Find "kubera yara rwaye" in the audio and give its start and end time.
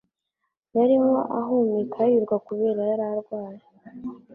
2.47-3.63